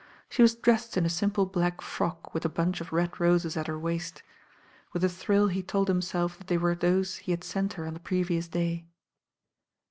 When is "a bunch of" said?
2.43-2.91